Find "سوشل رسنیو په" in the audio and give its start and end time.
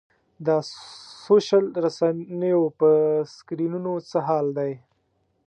1.27-2.89